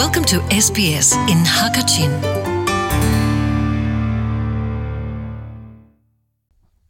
[0.00, 2.08] Welcome to SBS in Hakachin.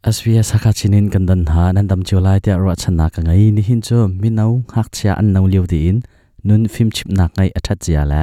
[0.07, 3.51] SBS Hakachin in kandan ha nan dam chu lai te ro chana ka ngai.
[3.57, 5.99] Ni hin chu minau hak chia an nau liu di in.
[6.47, 8.23] Nun phim chip nak ngai athat chia la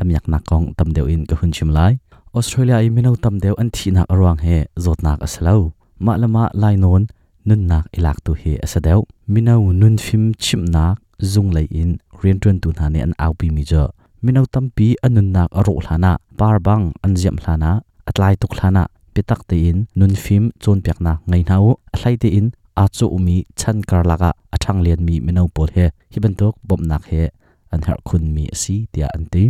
[0.00, 1.92] amyak nak kong tam deu in ka hun chim lai.
[2.38, 6.44] Australia i minau tam deu an thi nak arwang he zot nak asalo ma lama
[6.52, 7.02] lai non,
[7.48, 9.00] nun nak ilak tu he asadeu
[9.32, 11.00] minau nun phim chip nak
[11.32, 11.90] zung lai in.
[12.20, 13.84] Rian tun tu na ne an au pi mi jo
[14.24, 17.70] minau tampi anun nak aro hlana par bang an jiam hlana
[18.08, 18.84] atlai tuk hlana
[19.14, 22.46] pitak te in nun phim chon pek na ngai nau ahlai te in
[22.82, 26.82] a chu umi chan kar laga athang lian mi minau pol he hiban tok bom
[26.90, 27.22] nak he
[27.72, 29.44] an har khun mi si tia an ti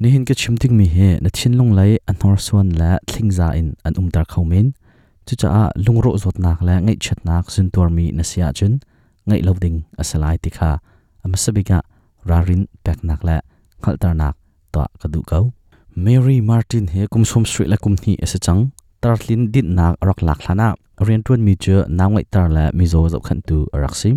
[0.00, 3.48] ni hin ke chimting mi he na thin long lai an hor suan la thlingza
[3.60, 4.66] in an um tar khaumin
[5.26, 8.48] chu cha a lungro zot nak la ngai chat nak sun tor mi na sia
[8.58, 8.74] chun
[9.28, 10.70] ngai loading asalai tikha
[11.24, 11.78] amasabiga
[12.28, 13.36] rarin pek nak la
[13.84, 14.34] khaltarnak
[14.72, 15.44] to kadu kau.
[16.04, 18.60] Mary Martin he kumsom street la kumni asa chang.
[19.02, 20.68] Tarlin din nak rak lak hlana
[21.06, 24.10] rian tuan mi chu nangai tar la mi zo zo khan tu raksi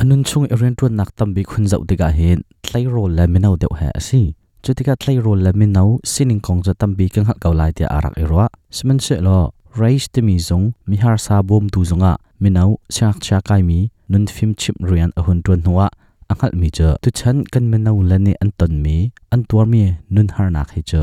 [0.00, 3.54] anun chung rian tuan nak tam bi khun zau diga hen tlai ro la minau
[3.62, 4.22] deu ha asi
[4.62, 7.84] chutika tlai ro la minau sining kong za tam bi kang hal kau lai ti
[7.96, 9.38] arak e irwa siman se lo
[9.74, 12.16] raise te mi zong, mi har sa bom tu zonga.
[12.40, 15.88] Minau chak chakai mi, nun phim chip rian ahun tuan nuwa
[16.32, 18.96] angal mi cha tu chan kan menau lani an ton mi
[19.34, 19.82] an tuar mi
[20.14, 21.02] nun har nak hi cha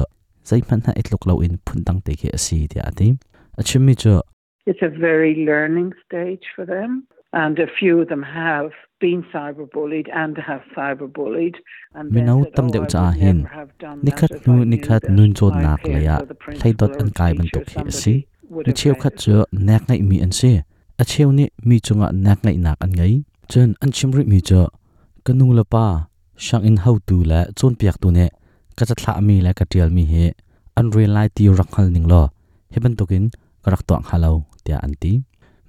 [0.49, 2.79] zai man ha itluk lo in phun tang te ke asi ti.
[2.89, 3.07] Ati
[3.59, 4.15] achim mi cha
[4.69, 6.91] It's a very learning stage for them.
[7.31, 11.55] And a few of them have been cyberbullied and have cyberbullied.
[11.93, 13.37] And minau said, tam "Oh, deu I cha hin.
[14.07, 17.09] nikhat nu nikhat nun chon my nak le ya parents or the thlai dot an
[17.19, 18.15] kai ban tok hi
[18.49, 20.51] would ni cheu khat cha nak ngai mi an se
[21.01, 23.13] a cheu ni mi chunga nak ngai nak an ngai.
[23.49, 24.41] Chen an chimri mi
[25.29, 25.85] cha kanu la pa
[26.45, 28.25] shang in how tu la chon piak tu ne
[28.77, 30.23] ka cha thla mi la ka tial mi he
[30.79, 32.21] an real lai ti rakhal ning lo
[32.73, 33.25] heben tokin
[33.63, 34.31] karak to khalo
[34.65, 35.13] tia anti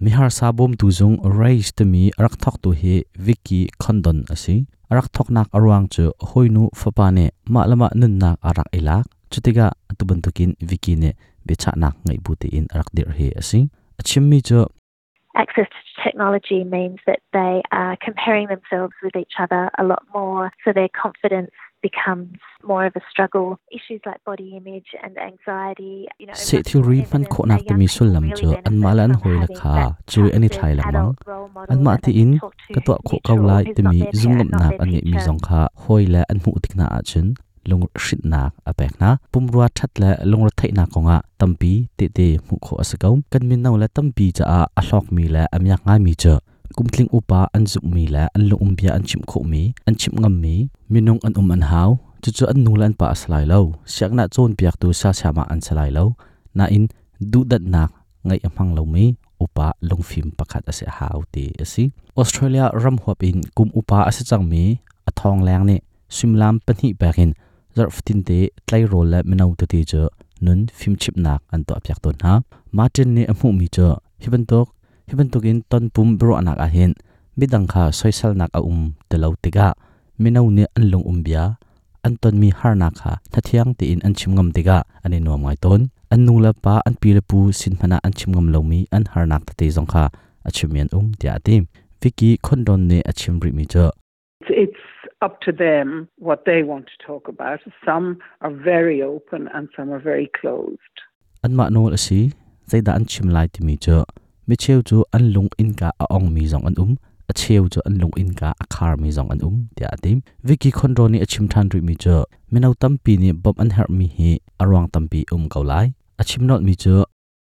[0.03, 2.95] mi har sa bom tu zung raise to mi rak thok tu he
[3.27, 4.57] wiki khondon asi
[4.97, 9.67] rak thok nak arwang chu hoinu fapa ne ma lama nun nak arak ilak chutiga
[9.91, 11.11] atuban tukin wiki ne
[11.47, 13.61] becha nak ngai buti in rak dir he asi
[14.01, 14.59] achim mi chu
[15.43, 20.51] access to technology means that they are comparing themselves with each other a lot more,
[20.65, 21.51] so their confidence
[21.83, 23.59] becomes more of a struggle.
[23.71, 26.35] Issues like body image and anxiety, you know.
[26.35, 29.37] se thil ri man kho nak te mi sul lam chu an ma lan hoi
[29.43, 29.75] la kha
[30.15, 31.13] chu ani thlai lam mang
[31.75, 32.33] an ma ti in
[32.75, 36.03] ka to kho kau lai te mi zum ngam nak an mi zong kha hoi
[36.17, 37.33] la an mu tik na a chun
[37.69, 39.19] lung shit nak a na.
[39.33, 42.75] Pum ruwa that la lung ra thai na ko nga tampi te te mu kho
[42.83, 46.15] asakau kan min nau la tampi cha a a hlok mi la amyak nga mi
[46.15, 46.35] cha.
[46.77, 50.15] Kumtling upa an zuk mi la an lu umbia an chim kho mi, an chim
[50.21, 50.55] ngam mi.
[50.93, 51.91] Minung an um an hau.
[52.23, 53.61] Chu chu an nu lan pa aslai lo.
[53.93, 56.05] Siak na chon piak tu sa chama an salai lo.
[56.55, 56.85] Na in,
[57.33, 57.91] du dat nak
[58.27, 59.05] ngai amang lo mi.
[59.41, 61.85] Upa long phim pakhat ase hau ti asi
[62.21, 64.65] australia ram hop in kum upa ase chang mi
[65.09, 65.77] athong lang ni.
[66.17, 67.33] Simlam pani bakin
[67.77, 70.03] zarf tin te, tlai rol la minau te ti cho
[70.45, 72.33] nun phim chip nak an to apyak ton, ha?
[72.73, 73.89] Martin ni amu mi cho
[74.23, 74.69] hiban tok
[75.09, 76.93] hiban tok in ton pum bro anak a hin
[77.39, 79.67] midang kha soisal nak a um te lo tiga
[80.23, 81.45] minau ne an long um bia,
[82.07, 85.33] an ton mi har nak kha, thathiang ti in an chim ngam tiga ani no
[85.37, 85.83] ngai ton.
[86.13, 88.79] An nu la pa, an pi le pu, sin phana an chim ngam lo mi,
[88.97, 90.05] an har nak te zong kha
[90.49, 91.63] achimian um tia tim.
[92.01, 93.85] Viki khondon ne achim ri mi cho
[94.49, 94.81] it's
[95.23, 97.61] up to them what they want to talk about.
[97.85, 100.97] Some are very open and some are very closed.
[101.43, 102.33] an ma nol asi
[102.71, 104.05] zaida an chim lai ti mi cho
[104.47, 106.99] mi cheu chu an lung in ka a ong mi zong an um.
[107.31, 110.19] A cheu chu an lung in ka a khar mi zong an um tia atim
[110.51, 112.17] viki khondro ni a chim than ri mi cho
[112.53, 114.31] minau tampi ni bob an her mi hi
[114.65, 115.87] arwang tampi um kau lai.
[116.19, 117.05] A chim not mi cho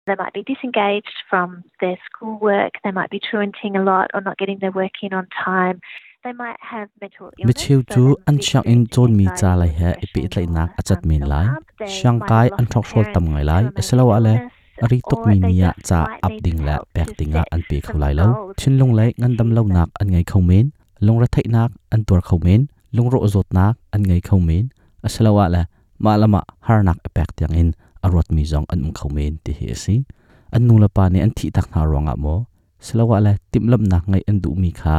[0.07, 4.39] They might be disengaged from their schoolwork, they might be truanting a lot or not
[4.39, 5.81] getting their work in on time.
[7.49, 11.35] มิชิวจูอันช่างอินจนมีจ่าไหลเหอปีไหลนักอาจัดมีไหล
[11.97, 14.31] ช่างกายอันทอกโชลตำไงไหลเอสลาวอะไร
[14.91, 18.31] รีตกมีเนียจ่าอับดิงและแบกดิงอันปีเขาไหลแล้ว
[18.61, 20.67] ชินลงไหลงันดำเล่านักอันไงเขาเมน
[21.07, 22.61] ลงระไทนักอันตัวเขาเมน
[22.97, 24.65] ลงโรจดนักอันไงเขาเมน
[25.05, 25.59] อสลาวอะไร
[26.05, 27.69] มาละมาฮาร์นักแบกดิงอิน
[28.03, 29.97] อรวดมีจองอันมุงเขาเมนที่เฮซี
[30.55, 32.27] อันนูละปานี่อันที่ตักนารองอะโม
[32.87, 34.97] สลาวอะไรติมลำนักไงอันดูมีขา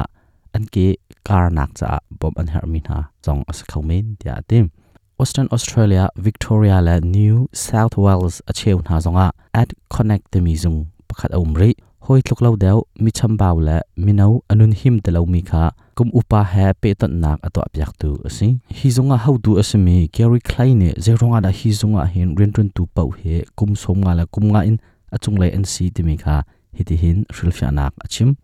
[0.54, 0.78] อันเก
[1.24, 4.72] kar nak cha bom an her min ha chong as khau men tia tim.
[5.20, 9.32] Western Australia, Victoria la New South Wales a cheu na zonga.
[9.54, 11.76] At connect the mizung, pakhat umri
[12.06, 15.70] hoi tluk lo deu mi cham baw la minau, anun him te lo mi kha.
[15.96, 18.48] Kum upa ha pe tan nak atwa pyak tu asi.
[18.78, 22.70] Hi zonga how du asmi carry kleine je ronga da hi zonga hin rin run
[22.76, 24.80] tu pau he, kum som nga la kum nga in,
[25.14, 26.42] achung lai an si ti mi kha.
[26.74, 28.38] Hiti hin rilfya nak achim.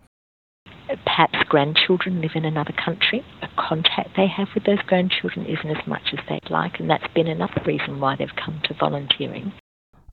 [1.05, 5.87] Perhaps grandchildren live in another country, a contact they have with those grandchildren isn't as
[5.87, 9.51] much as they'd like, and that's been another reason why they've come to volunteering.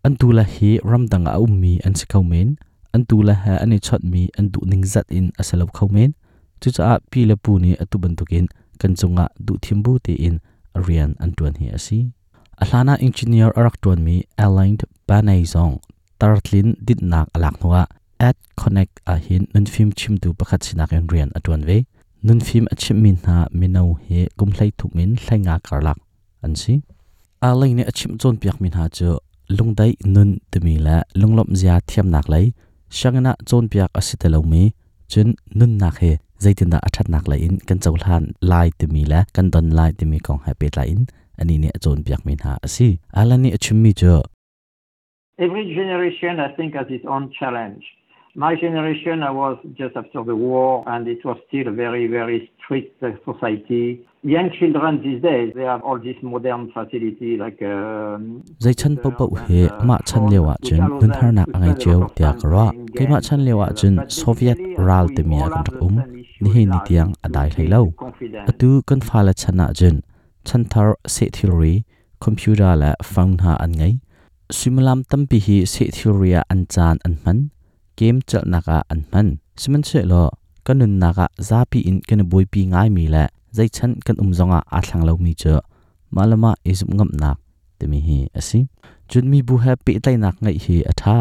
[0.04, 2.48] an tu la hi ramdang a ummi an si men
[2.92, 6.12] an tu la ha ani chot mi an du ning zat in asalo khau men
[6.60, 8.46] chu cha pi la pu ni atu ban tukin
[8.80, 10.36] kan chunga du thimbu te in
[10.76, 12.00] arian an tuan hi asi
[12.62, 15.80] ahlana engineer arak tuan mi aligned banai zong.
[16.20, 17.82] Tartlin dit nak alak nuwa
[18.18, 21.84] at connect a hin nun film chim tu pakhat sinak en rian atuan ve
[22.22, 25.98] nun film achim min na minau he gumhlai thu min thlainga karlak
[26.44, 26.74] an si
[27.46, 29.08] a leine achim chon piak min ha chu
[29.56, 32.44] lungdai nun tumi la lunglom zia thiam nak lai
[32.98, 34.62] shangna chon piak asitelo mi
[35.12, 35.28] chun
[35.58, 36.12] nun nak he
[36.42, 40.18] zaitin da athat nak lai in kan chawlhan lai tumi la kan don lai tumi
[40.26, 41.02] kong ha pe lai in
[41.40, 42.88] ani ne chon piak min ha asi
[43.20, 44.14] alani achim mi cho
[45.36, 47.84] Every generation, I think, has its own challenge.
[48.36, 52.50] My generation, I was just after the war, and it was still a very, very
[52.58, 54.04] strict uh, society.
[54.24, 57.60] Young children these days, they have all this modern facility like.
[58.60, 62.32] Zai chan pau pau he ma chan lewa chun nun har nak angai cheu tia
[62.42, 62.66] kra
[62.96, 66.02] ke ma chan lewa chun soviet ral te mia kan rak um
[66.40, 67.82] ni hi ni tiang adai thailo
[68.50, 70.02] atu kan phala chana chun
[70.44, 71.74] chan thar se theory
[72.20, 73.94] computer la phone ha an ngai
[74.60, 77.50] simulam tampi hi se theory an chan an man
[77.98, 79.28] kem chal naka an man
[79.60, 80.22] siman che lo
[80.66, 83.24] kanun naka zapi in kan boi pi ngai mi la
[83.56, 85.54] zai chan kan um zonga a thlang lo mi che
[86.14, 87.36] malama isum ngam nak
[87.78, 88.60] te mi hi asi
[89.10, 91.16] chun mi bu happy tai nak ngai hi atha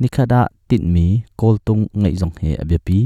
[0.00, 1.06] nikhada tin mi
[1.40, 2.98] kol tung ngai zong he abyapi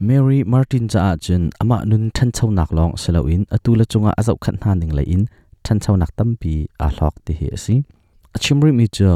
[0.00, 3.46] Mary Martin cha chun ama nun than chau nak long selo in.
[3.54, 5.22] Atula chunga azau khan han ning lai in.
[5.64, 7.76] Than chau nak tampi a hlok ti hi asi
[8.36, 9.10] achimri mi cha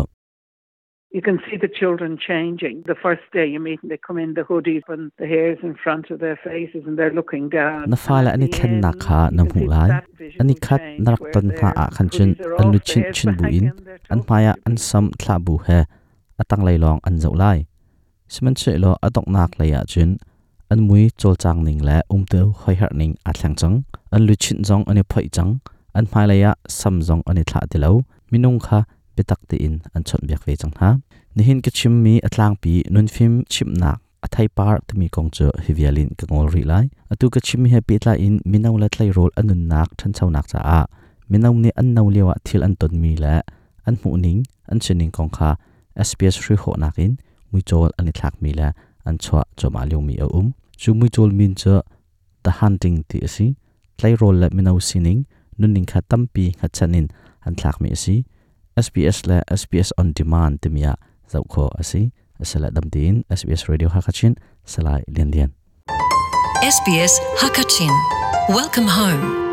[1.10, 2.82] You can see the children changing.
[2.86, 5.74] The first day you meet them, they come in the hoodies and the hairs in
[5.74, 7.88] front of their faces and they're looking down.
[7.88, 9.88] na fala ani khan na kha na mu lai
[10.38, 13.72] ani khat narak ton ha a khan chun an lu chin chin bu in
[14.10, 15.78] an maya an sam thla bu he.
[16.42, 17.58] Atang lai long an zau lai.
[18.28, 20.18] Siman che lo atok nak lai ya chun.
[20.70, 23.76] An mui chol chang ning la um te hoi har ning a thlang chang
[24.12, 25.52] an lu chin jong ani phoi chang
[25.94, 27.90] an mai lai ya sam jong ani thla ti lo
[28.30, 28.84] minung kha
[29.18, 30.90] betak te in an chon biak ve chang ha
[31.34, 35.30] ni hin ke chim mi atlang pi nun phim chim nak athai par tumi kong
[35.36, 38.88] cho hivialin ka ngol ri lai atu ka chim he pi tla in minau la
[38.94, 40.80] thlai rol anun nak than chau nak cha a
[41.30, 43.34] minau ni an nau lewa thil an ton mi la
[43.88, 45.50] an mu ning an chening kong kha
[46.08, 47.12] sps ri ho nakin
[47.50, 48.68] mui chol ani thak mi la
[49.08, 50.48] an chwa choma lu mi a um
[50.80, 51.74] chu mui chol min cha
[52.44, 53.46] the hunting ti asi
[53.98, 55.20] thlai rol la minau sining
[55.58, 57.06] nun ning kha tampi kha chanin
[57.46, 58.16] an thak mi asi
[58.80, 60.92] SBS le SBS on demand timia
[61.32, 62.02] zau kho asi
[62.40, 65.50] asala damtin SBS radio hakachin, salai lian lian
[66.62, 67.92] SBS Hakachin.
[68.48, 69.47] Welcome home.